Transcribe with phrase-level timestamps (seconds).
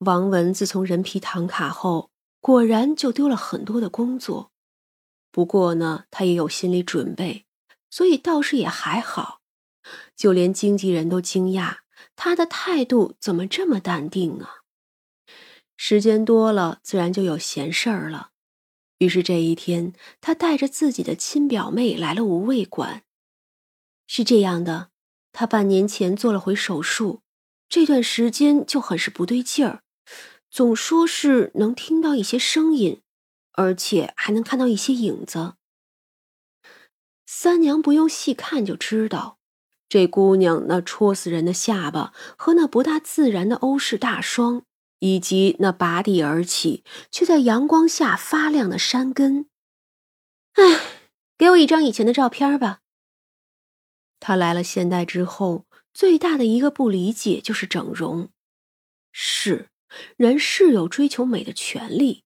[0.00, 2.10] 王文自从人皮唐卡后，
[2.40, 4.50] 果然就丢了很多的工作。
[5.30, 7.44] 不过呢，他也有心理准备，
[7.90, 9.40] 所以倒是也还好。
[10.16, 11.80] 就连经纪人都惊讶，
[12.16, 14.62] 他的态度怎么这么淡定啊？
[15.76, 18.30] 时间多了，自然就有闲事儿了。
[18.98, 19.92] 于是这一天，
[20.22, 23.02] 他带着自己的亲表妹来了无味馆。
[24.06, 24.88] 是这样的，
[25.32, 27.20] 他半年前做了回手术，
[27.68, 29.82] 这段时间就很是不对劲儿。
[30.50, 33.02] 总说是能听到一些声音，
[33.52, 35.54] 而且还能看到一些影子。
[37.26, 39.38] 三娘不用细看就知道，
[39.88, 44.64] 这姑娘那戳死人的下巴和那不大自然的欧式大双，
[44.98, 49.48] 以及那拔地而起却在阳光下发亮的山根。
[50.54, 50.80] 哎，
[51.38, 52.80] 给我一张以前的照片吧。
[54.18, 55.64] 她来了现代之后，
[55.94, 58.28] 最大的一个不理解就是整容。
[59.12, 59.69] 是。
[60.16, 62.24] 人是有追求美的权利，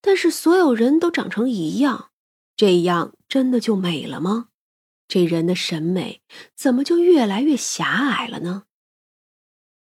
[0.00, 2.10] 但是所有人都长成一样，
[2.56, 4.48] 这样真的就美了吗？
[5.08, 6.22] 这人的审美
[6.54, 8.64] 怎么就越来越狭隘了呢？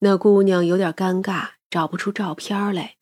[0.00, 2.96] 那姑娘有点尴尬，找不出照片来，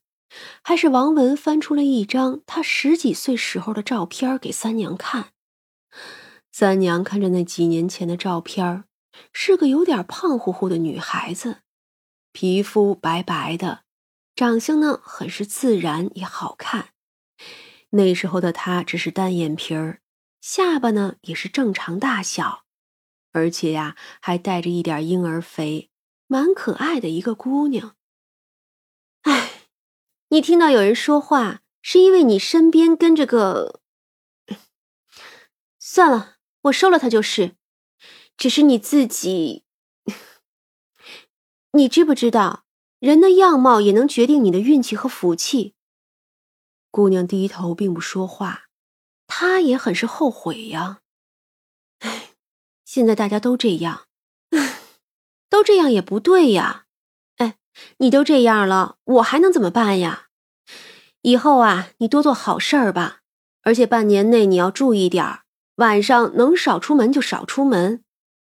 [0.62, 5.32] 还是王文翻出了一张她十几岁时候的照片给三娘看。
[6.50, 8.84] 三娘看着那几年前的照片，
[9.32, 11.58] 是个有点胖乎乎的女孩子，
[12.32, 13.85] 皮肤白白的。
[14.36, 16.90] 长相呢，很是自然也好看。
[17.90, 20.02] 那时候的她只是单眼皮儿，
[20.42, 22.66] 下巴呢也是正常大小，
[23.32, 25.90] 而且呀还带着一点婴儿肥，
[26.26, 27.96] 蛮可爱的一个姑娘。
[29.22, 29.68] 哎，
[30.28, 33.80] 你听到有人说话，是因为你身边跟着个……
[35.80, 37.56] 算了，我收了他就是。
[38.36, 39.64] 只是你自己，
[41.72, 42.65] 你知不知道？
[42.98, 45.74] 人的样貌也能决定你的运气和福气。
[46.90, 48.68] 姑娘低头并不说话，
[49.26, 51.00] 她也很是后悔呀。
[52.00, 52.30] 唉，
[52.84, 54.06] 现在大家都这样，
[55.50, 56.86] 都这样也不对呀。
[57.36, 57.56] 哎，
[57.98, 60.28] 你都这样了，我还能怎么办呀？
[61.20, 63.20] 以后啊，你多做好事儿吧，
[63.62, 65.42] 而且半年内你要注意点儿，
[65.76, 68.02] 晚上能少出门就少出门，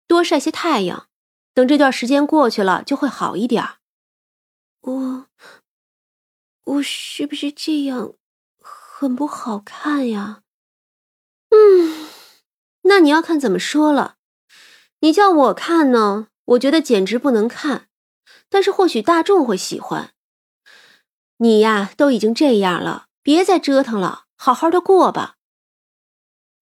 [0.06, 1.08] 多晒些太阳。
[1.54, 3.77] 等这段时间过去了，就会好一点儿。
[4.82, 5.26] 我，
[6.64, 8.14] 我是不是这样
[8.60, 10.42] 很不好看呀？
[11.50, 12.08] 嗯，
[12.82, 14.16] 那你要看怎么说了。
[15.00, 17.88] 你叫我看呢，我觉得简直不能看。
[18.50, 20.14] 但是或许大众会喜欢。
[21.38, 25.36] 你呀，都已经这样了，别再折腾了，好好的过吧。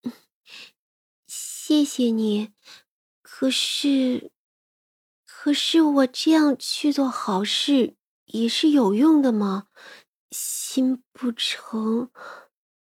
[1.27, 2.53] 谢谢你，
[3.23, 4.31] 可是，
[5.27, 7.96] 可是我这样去做好事。
[8.27, 9.65] 也是有用的吗？
[10.31, 12.11] 心不诚。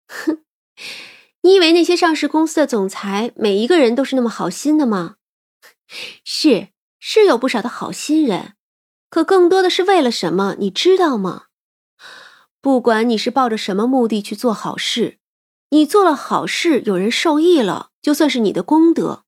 [0.07, 0.43] 哼，
[1.41, 5.15] 你以为那些上市公司的总裁每一个人都是那么好心的吗？
[6.23, 8.55] 是，是有不少的好心人，
[9.09, 10.55] 可更多的是为了什么？
[10.59, 11.45] 你知道吗？
[12.61, 15.17] 不管你是抱着什么目的去做好事，
[15.69, 19.23] 你做了好事，有人受益了，就算是你的功德。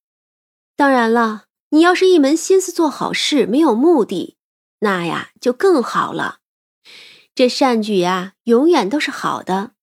[0.76, 4.38] 当然了，你要是一门心思做好事，没有目的。
[4.84, 6.40] 那呀，就更好了。
[7.34, 9.76] 这善举呀，永远都是好的。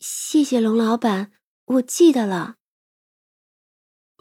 [0.00, 1.32] 谢谢龙老板，
[1.66, 2.56] 我记得了。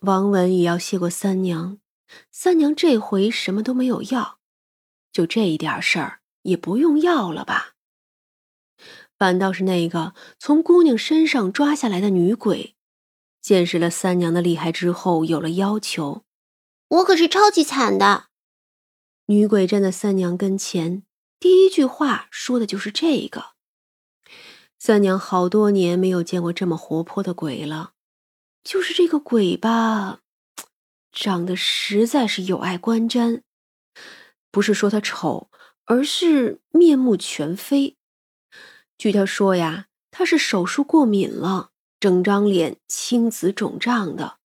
[0.01, 1.79] 王文也要谢过三娘，
[2.31, 4.39] 三娘这回什么都没有要，
[5.13, 7.75] 就这一点事儿也不用要了吧？
[9.17, 12.75] 反倒是那个从姑娘身上抓下来的女鬼，
[13.41, 16.25] 见识了三娘的厉害之后，有了要求。
[16.89, 18.28] 我可是超级惨的。
[19.29, 21.03] 女鬼站在三娘跟前，
[21.39, 23.51] 第一句话说的就是这个。
[24.79, 27.91] 三娘好多年没有见过这么活泼的鬼了，
[28.63, 30.21] 就是这个鬼吧，
[31.11, 33.43] 长得实在是有碍观瞻。
[34.49, 35.51] 不是说他丑，
[35.85, 37.97] 而是面目全非。
[38.97, 41.69] 据他说呀，他是手术过敏了，
[41.99, 44.39] 整张脸青紫肿胀的。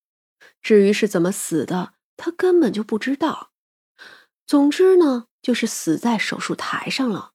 [0.61, 3.49] 至于是怎么死的，他根本就不知道。
[4.47, 7.31] 总之呢，就是死在手术台上了。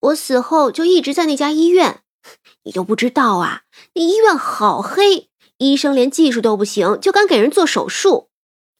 [0.00, 2.02] 我死后就一直在那家医院，
[2.64, 3.62] 你都不知道啊！
[3.94, 5.28] 那医院好黑，
[5.58, 8.30] 医生连技术都不行，就敢给人做手术，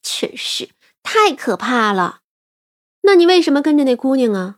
[0.03, 0.71] 真是
[1.03, 2.21] 太可怕了。
[3.03, 4.57] 那你为什么跟着那姑娘啊？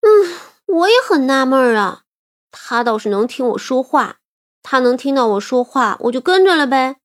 [0.00, 2.04] 嗯，我也很纳闷啊。
[2.50, 4.18] 她倒是能听我说话，
[4.62, 6.96] 她能听到我说话，我就跟着了呗。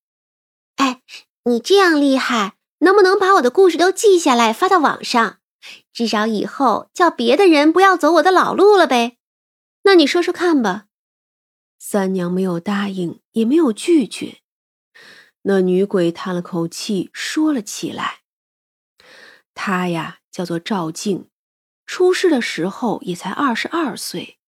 [0.76, 1.02] 哎，
[1.44, 2.54] 你这样厉害。
[2.84, 5.38] 能不能把我的故事都记下来发到网上？
[5.92, 9.16] 至少以后叫别的人不要走我的老路了呗。
[9.82, 10.86] 那你说说看吧。
[11.78, 14.38] 三娘没有答应，也没有拒绝。
[15.42, 18.20] 那女鬼叹了口气，说了起来
[19.54, 21.28] ：“她呀，叫做赵静，
[21.86, 24.38] 出事的时候也才二十二岁。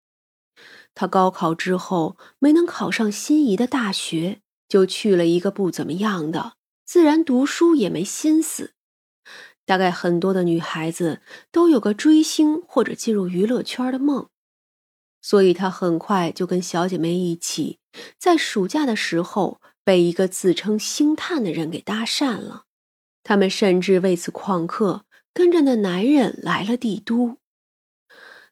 [0.95, 6.55] 她高考之后没能考上心仪的大学，就去了一个不怎么样的，
[6.87, 8.73] 自然读书也没心思。
[9.67, 14.29] 大概很多的女孩子都有个追星或者进入娱乐圈的梦。”
[15.21, 17.81] 所以，她很快就跟小姐妹一起，
[18.17, 22.67] 在暑假的时候被一个自称星探的人给搭讪了。
[23.25, 25.05] 他们甚至为此旷课，
[25.35, 27.39] 跟着那男人来了帝都。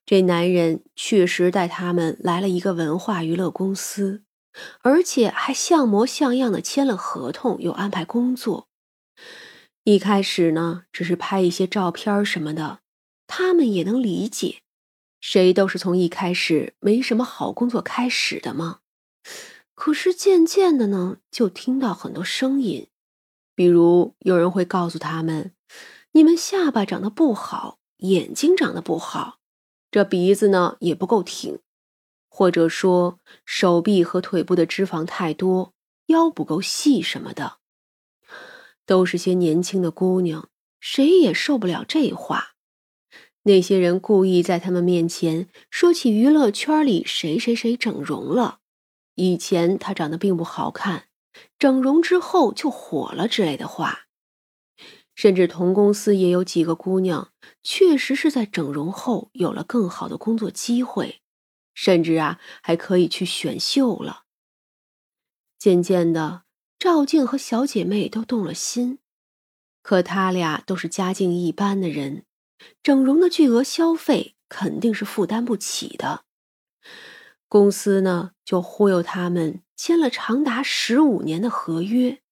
[0.04, 4.24] 这男人确实带他们来了一个文化娱乐公司，
[4.82, 8.68] 而且还像模像样的签了合同，又安排工作。
[9.82, 12.80] 一开始呢，只是拍一些照片什么的，
[13.26, 14.62] 他们也能理解。
[15.20, 18.80] 谁都是从一开始没什么好工作开始的吗？
[19.74, 22.88] 可是渐渐的呢，就听到很多声音，
[23.54, 25.52] 比如有人会告诉他们
[26.12, 29.38] ：“你们下巴长得不好，眼睛长得不好，
[29.90, 31.58] 这鼻子呢也不够挺，
[32.36, 35.72] 或者说手臂和腿部的脂肪太多，
[36.06, 37.58] 腰不够细什么的。”
[38.84, 40.48] 都是些年轻的姑娘，
[40.80, 42.56] 谁也受不了这话。
[43.44, 48.58] 那些人故意在他们面前说起娱乐圈里谁谁谁整容了，
[49.14, 51.04] 以前他长得并不好看，
[51.56, 54.06] 整容之后就火了之类的话。
[55.14, 57.30] 甚至同公司也有几个姑娘，
[57.62, 61.20] 确实是在整容后有了更好的工作机会，
[61.74, 64.22] 甚至啊还可以去选秀了。
[65.58, 66.44] 渐渐的，
[66.78, 68.98] 赵静和小姐妹都动了心，
[69.82, 72.24] 可他俩都是家境一般的人。
[72.82, 76.24] 整容的巨额消费肯定是负担不起的，
[77.48, 82.22] 公司呢就忽悠他们签了长达十五年的合约，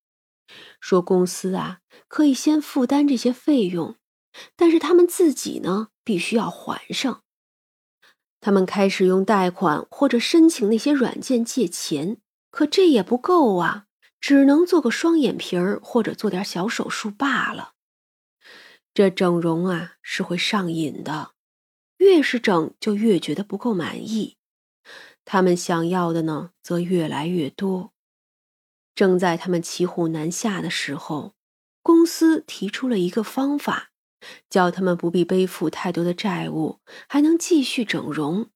[0.81, 3.97] 说公司啊可以先负担这些费用，
[4.56, 7.25] 但是他们自己呢必须要还上。
[8.43, 12.19] 他们开始用贷款或者申请那些软件借钱，
[12.50, 13.87] 可这也不够啊，
[14.21, 17.75] 只能做个双眼皮儿或者做点小手术罢了。
[18.93, 21.31] 这整容啊是会上瘾的，
[21.99, 24.37] 越是整就越觉得不够满意。
[25.25, 27.93] 他们想要的呢，则越来越多。
[28.97, 31.35] 正在他们骑虎难下的时候，
[31.81, 33.92] 公司提出了一个方法，
[34.51, 38.51] 叫他们不必背负太多的债务，还能继续整容，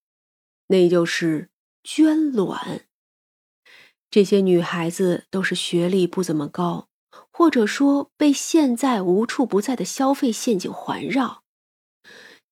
[0.69, 1.51] 那就是
[1.83, 2.87] 捐卵。
[4.11, 6.89] 这些女孩子都是学历不怎么高。
[7.31, 11.43] 或者说被现在无处不在的消费陷阱环绕，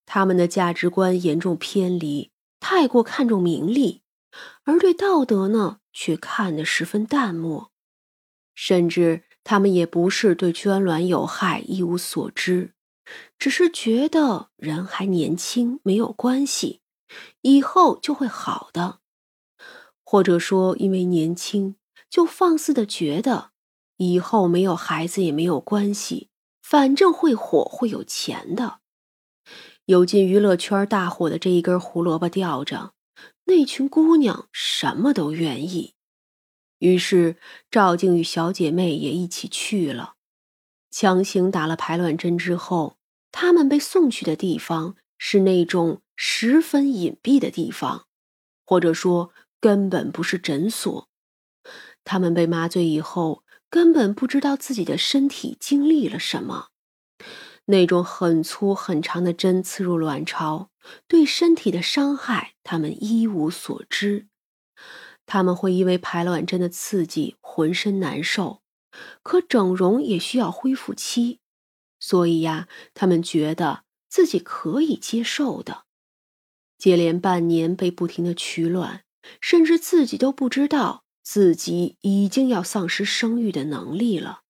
[0.05, 4.02] 他们的价值观严重偏离，太过看重名利，
[4.64, 7.72] 而对道德呢却看得十分淡漠，
[8.55, 12.73] 甚至他们也不是对捐卵有害一无所知，
[13.38, 16.80] 只是觉得人还年轻，没有关系，
[17.42, 19.00] 以后就会好的，
[20.04, 21.76] 或者说因为年轻，
[22.08, 23.52] 就放肆的觉得。
[23.98, 26.28] 以后没有孩子也没有关系，
[26.60, 28.80] 反正会火会有钱的。
[29.84, 32.94] 有进娱乐圈大火的这一根胡萝卜吊着，
[33.44, 35.94] 那群姑娘什么都愿意。
[36.79, 37.36] 于是
[37.70, 40.13] 赵静与小姐妹也一起去了。
[40.96, 42.98] 强行打了排卵针之后，
[43.32, 48.06] 他们被送去的地方是那种十分隐蔽的地方，
[48.65, 51.08] 或者说根本不是诊所。
[52.05, 53.43] 他们被麻醉以后。
[53.70, 56.69] 根本不知道自己的身体经历了什么，
[57.65, 60.70] 那种很粗很长的针刺入卵巢，
[61.08, 64.29] 对身体的伤害，他们一无所知。
[65.27, 68.60] 他们会因为排卵针的刺激浑身难受，
[69.22, 71.41] 可整容也需要恢复期，
[71.98, 75.84] 所以呀，他们觉得自己可以接受的。
[76.79, 79.05] 接连半年被不停的取卵，
[79.41, 81.05] 甚至自己都不知道。
[81.27, 84.43] 自己已经要丧失生育的能力了。